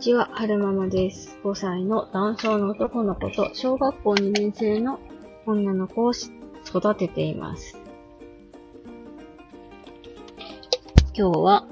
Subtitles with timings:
[0.00, 1.38] ちは、はるままです。
[1.44, 4.98] 5歳の男性の男の子と小学校2年生の
[5.44, 7.78] 女の子を育てています。
[11.14, 11.66] 今日は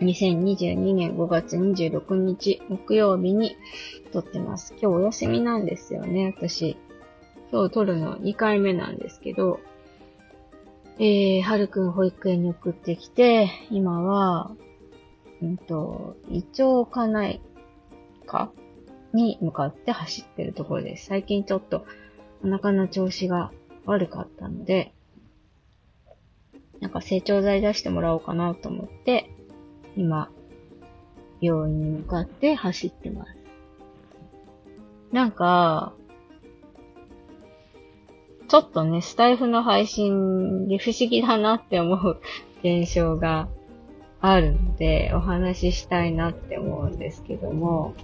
[0.00, 3.58] 2022年5月26日木曜日に
[4.10, 4.72] 撮ってます。
[4.80, 6.78] 今日お休みなんですよね、私。
[7.52, 9.60] 今日撮るの2回目なんですけど、
[10.98, 14.50] えー、はるくん保育園に送ってきて、今は、
[15.42, 17.40] うんと、胃腸かない
[18.26, 18.50] か
[19.12, 21.06] に向かって走ってるところです。
[21.06, 21.84] 最近ちょっと
[22.44, 23.52] お腹の調子が
[23.84, 24.92] 悪かったので、
[26.80, 29.30] なんか成長剤出してもらおうかなと思って、
[29.96, 30.30] 今、
[31.40, 33.36] 病院に向かって走ってます。
[35.12, 35.94] なんか、
[38.48, 42.20] ちょっとね、スタイフの配信で不思議だなって思う
[42.62, 43.48] 現象が
[44.20, 47.94] あるので、お話ししたいなって思うんですけども、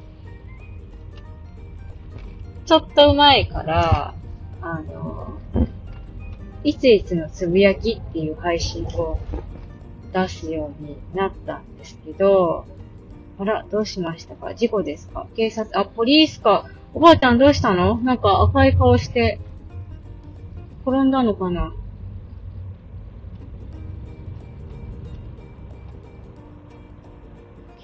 [2.66, 4.14] ちょっと前から、
[4.60, 5.38] あの、
[6.62, 9.18] いついつのつぶやきっていう配信を
[10.12, 12.64] 出すようになったんですけど、
[13.38, 14.54] あら、どうしましたか？
[14.54, 15.26] 事故ですか？
[15.34, 16.70] 警察、あ、ポリースか。
[16.94, 17.96] おばあちゃんどうしたの？
[17.96, 19.40] なんか赤い顔して、
[20.86, 21.74] 転んだのかな？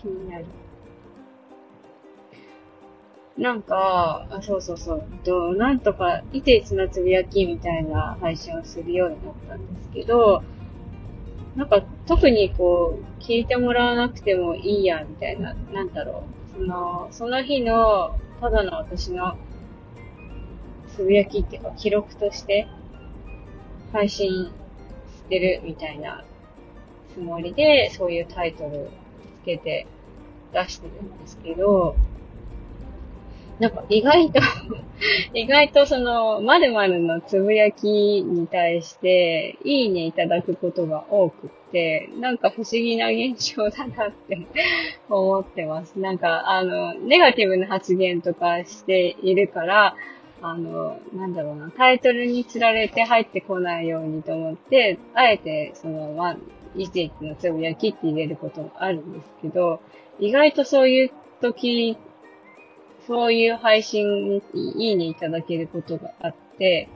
[0.01, 0.47] 気になる。
[3.37, 10.43] なんか、あ、そうそうそう、と、なんとか、いていつのつぶやきみたいな配信をするようになったんですけど、
[11.57, 16.59] なんか、特にこう、聞いてもらわなくてもいいや、みたいな、なんだろう。
[16.59, 19.37] その、その日の、ただの私の、
[20.89, 22.67] つぶやきっていうか、記録として、
[23.93, 24.53] 配信し
[25.29, 26.25] てるみたいな
[27.15, 28.91] つもりで、そういうタイトル
[29.43, 29.87] つけて
[30.53, 31.97] 出してるんですけど、
[33.59, 34.41] なんか意外と
[35.35, 44.39] 意外とその、まるのつぶやきに対して、いいねいただくことが多くって、なんか不思議な現象だなって
[45.09, 45.99] 思ってます。
[45.99, 49.95] なんか、あの、ネガティブな発言とかしているから、
[50.43, 56.37] あの、なんだろうな、タイトルにつられて入ってこないようにと思って、あえて、その、ま
[56.75, 59.81] あ、いついつのつぶやきって入れることもあるんですけど、
[60.19, 61.11] 意外とそういう
[61.41, 61.97] 時、
[63.07, 66.89] そういう配信にいいねいただけることがあって、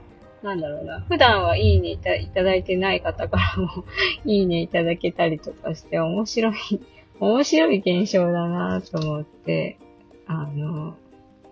[0.45, 3.83] なんだろうな、普段はいいねいたいただいてない方からも
[4.25, 6.55] いいねいただけたりとかして、面白い、
[7.19, 9.77] 面白い現象だなと思って、
[10.27, 10.95] あの、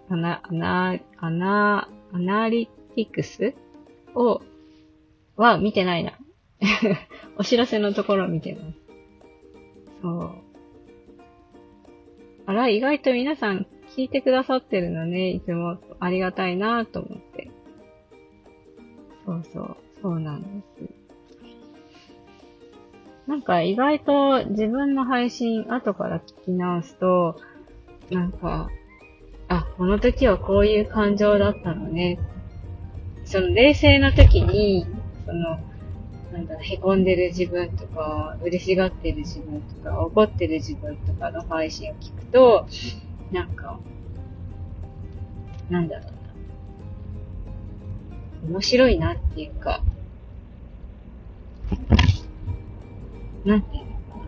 [0.09, 3.55] アナ、アナ、アナ、アナリティクス
[4.13, 4.41] を、
[5.35, 6.13] は見てないな。
[7.37, 8.77] お知らせのところ見てます。
[10.01, 10.31] そう。
[12.45, 15.29] あら、意外と皆さん聞いてくださってるのね。
[15.29, 17.51] いつもありがたいなと思って。
[19.25, 20.47] そうそう、そうなんで
[20.77, 21.03] す。
[23.27, 27.39] なんか意外と自分の配信後から聞き直すと、
[28.11, 28.69] なんか、
[29.47, 32.19] あ、この時はこういう感情だったのね。
[33.23, 34.85] その冷静な時に、
[35.25, 35.57] その、
[36.33, 42.65] なんだろ、凹んでる自分とか、嬉しがってる自分とか、怒ってる自分とかの配信を聞くと、
[43.31, 43.79] なんか、
[45.69, 46.01] なんだろ
[48.41, 48.49] うな。
[48.49, 49.83] 面白いなっていうか、
[53.45, 54.25] なんていうのかな。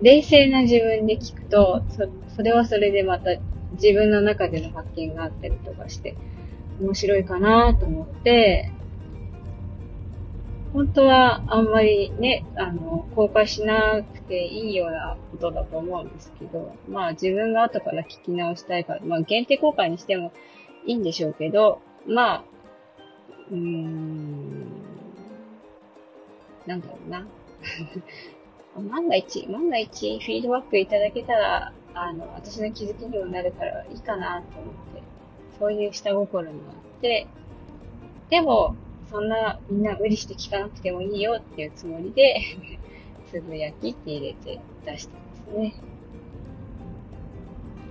[0.00, 3.30] 冷静な自分で聞くと、そ、それはそれでまた
[3.72, 6.16] 自分の中での発見があったりとかして、
[6.80, 8.70] 面白いかなと思って、
[10.76, 20.34] 本当はあんまりね、あの、公開しなくていいようなことだと思うんですけど、まあ自分が後から聞き直したいから、まあ限定公開にしても
[20.84, 22.44] いいんでしょうけど、まあ、
[23.50, 24.66] うーん、
[26.66, 27.26] なんだろうな。
[28.76, 35.02] 万が一、万が一、フィードバックいただけたら、あの、私の気づきにもなるからいいかなと思って、
[35.58, 37.26] そういう下心もあって、
[38.28, 38.76] でも、
[39.10, 42.40] そんな、みんな無理して聞かなくてもいいよっていうつもりで、
[43.30, 45.20] つぶやきって入れて出してま
[45.52, 45.74] すね。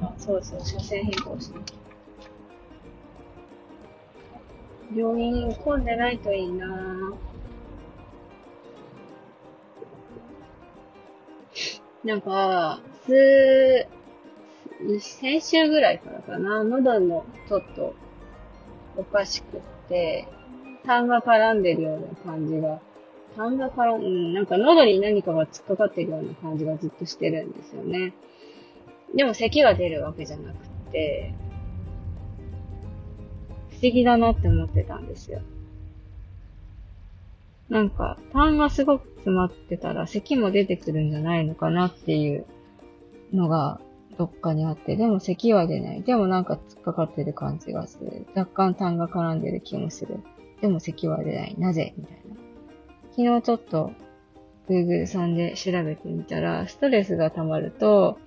[0.02, 1.78] あ、そうそう、車線変更しなきゃ。
[4.96, 7.16] 病院混んでないといいなぁ。
[12.04, 13.88] なんか、す、
[15.00, 17.96] 先週ぐらいからかな、喉のちょっと
[18.98, 20.28] おかしくって、
[20.86, 22.80] 痰が絡んでるような感じが、
[23.36, 28.14] 痰が絡ん、うん、なんか喉に何かが突っかかってるような感じがずっとしてるんですよね。
[29.16, 31.34] でも咳が出るわけじゃなくて、
[33.70, 35.42] 不思議だなって思ってたんですよ。
[37.70, 42.46] なんか、痰がすごく詰まってたら咳も出てくるんじゃないのかなっていう
[43.34, 43.82] のが
[44.18, 46.04] どっかにあって、でも咳は出ない。
[46.04, 48.28] でもなんか突っかかってる感じがする。
[48.36, 50.20] 若干痰が絡んでる気もする。
[50.66, 51.56] でも咳は出ない。
[51.60, 51.94] なぜ？
[51.96, 52.22] みたいな。
[53.12, 53.92] 昨日ちょっと
[54.68, 58.18] Google さんで調べてみたら、ストレスが溜まると、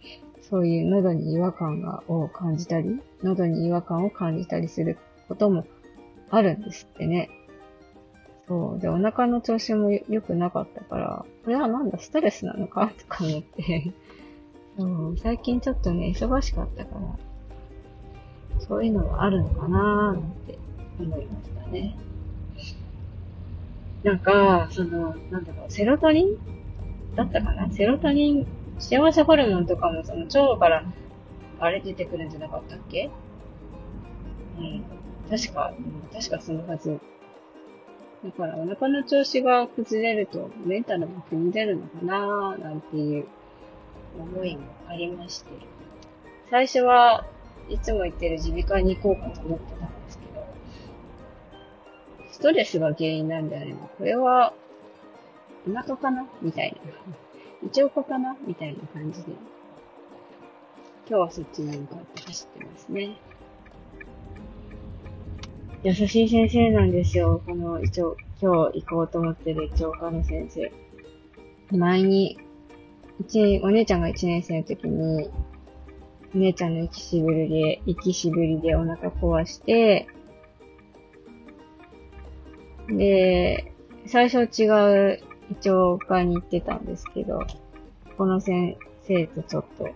[0.41, 5.67] そういう喉に違和感がを感じたり、喉に違和感を感じたりすることも
[6.31, 7.29] あるんですってね。
[8.47, 8.79] そう。
[8.81, 12.93] で、お腹の調子も良くなかったから、これはなんだ、ストレスなのか？
[12.97, 13.93] とか思って
[14.79, 15.19] そう。
[15.19, 20.57] 最近ちょっとね、忙しかったから、そういうのはあるのかなーなんて
[21.01, 21.97] 思いましたね。
[24.03, 26.37] なんか、その、なんだろう、セロトニン？
[27.17, 27.71] だったかな？
[27.71, 28.47] セロトニン、
[28.79, 30.85] 幸せホルモンとかもその腸から、
[31.59, 33.11] あれ出てくるんじゃなかったっけ？
[34.59, 34.85] うん。
[35.29, 35.73] 確か、
[36.13, 37.01] 確かそのはず。
[38.25, 42.57] だからお腹の調子が崩れるとメンタルも崩れるのかな？
[42.59, 43.27] ーなんていう
[44.19, 45.51] 思いもありまして。
[46.51, 47.27] 最初は
[47.69, 49.89] いつも言ってる耳鼻科に行こうかと思ってた、
[52.39, 54.55] ストレスが原因なんであれば、これは
[55.69, 56.25] お腹かな？
[56.41, 56.93] みたいな。
[57.65, 58.37] 胃腸科かな？
[58.47, 59.33] みたいな感じで、
[61.09, 63.17] 今日はそっちに向かって走ってますね。
[65.83, 67.43] 優しい先生なんですよ。
[67.45, 70.73] この一応、今日行こうと思ってる一応科の先生。
[71.77, 72.39] 前に、
[73.19, 75.29] 一、お姉ちゃんが1年生の時に、
[76.37, 80.07] お姉ちゃんの息しぶりで、息しぶりでお腹壊して、
[82.89, 83.73] で、
[84.07, 84.67] 最初違
[85.15, 85.21] う
[85.51, 87.47] 一応科に行ってたんですけど、
[88.17, 88.77] この先
[89.07, 89.89] 生とちょっと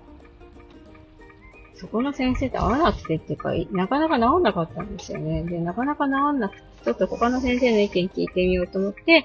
[1.83, 5.43] そこの先生と合わなくてっていうか、なかなか治んなかったんですよね。
[5.43, 9.25] で、なかなか治んなくて、ちょっと他の先生の意見聞いてみようと思って、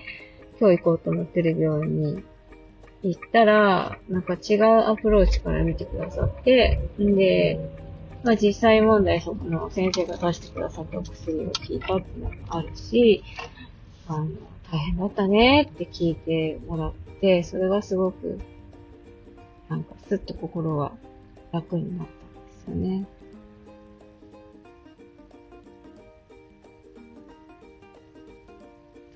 [0.60, 2.24] 今日行こうと思ってる病院に
[3.04, 7.60] 行ったら、なんか違うアプローチから見てくださって、んで、
[8.28, 13.24] まあ実際問題その先生が出してくださったお薬を聞いたっていうのがあるし、
[14.06, 14.28] あの、
[14.70, 18.38] 大変だったねって聞いてもらって、それがすごく、
[19.70, 20.92] なんかすっと心が
[21.54, 22.08] 楽になっ
[22.66, 22.92] たんです。
[22.92, 23.08] よね。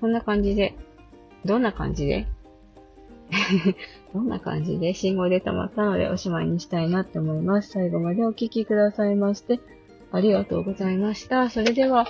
[0.00, 0.74] そんな感じで、
[1.44, 2.26] どんな感じで
[4.12, 7.70] どんな感じで信号で溜まったのでおしまいにしたいなって思います。
[7.70, 9.60] 最後までお聴きくださいまして、
[10.10, 11.48] ありがとうございました。
[11.48, 12.06] それでは、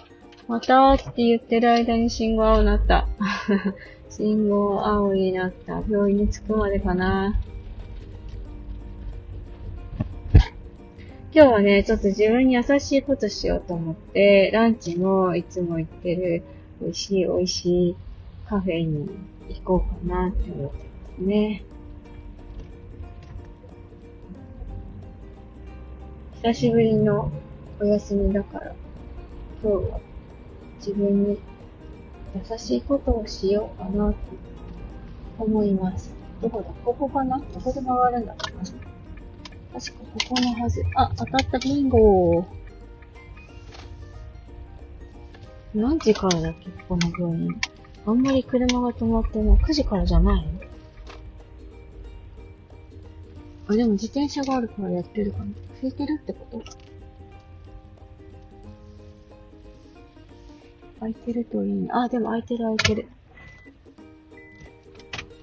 [0.49, 3.07] またって言ってる間に信号青になった。
[4.11, 5.83] 信号青になった。
[5.89, 7.41] 病院に着くまでかな。
[11.35, 16.43] 今日はね、ちょっと自分に優しいことしようと思って、ランチもいつも行ってる
[16.83, 17.97] 美味しい美味しい
[18.47, 19.09] カフェに
[19.49, 21.63] 行こうかなって思ってますね。
[26.43, 27.31] 久しぶりの
[27.81, 28.75] お休みだから、
[29.63, 30.01] 今日は
[30.79, 31.39] 自分に
[32.51, 34.17] 優しいことをしようかなと
[35.39, 36.13] 思います。
[36.41, 36.65] どこだ？
[36.85, 37.39] ここかな？
[37.39, 39.81] どこで回るんだろうな。
[39.81, 40.83] 確かここのはず。
[40.97, 42.45] あ、当たったビンゴ
[45.75, 46.71] 何時からだっけ？
[46.71, 47.61] ここの病院。
[48.05, 49.57] あんまり車が止まってない。
[49.59, 50.47] 9時からじゃない
[53.69, 55.47] あ、でも自転車があるからやってるかな。
[55.81, 56.63] 空いてるってこと？
[61.01, 61.89] 空いてるといいね。
[61.93, 63.09] あ、でも空いてる空いてる。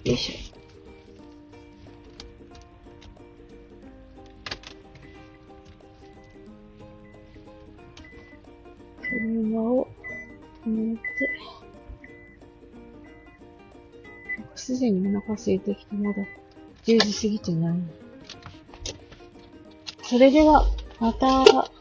[0.06, 0.60] よいしょ。
[9.02, 9.88] 車を
[10.66, 11.02] 止めて、
[14.56, 16.22] すでにお腹空いてきて、まだ
[16.84, 17.80] 10時過ぎてない。
[20.10, 20.66] それでは、
[21.00, 21.79] また。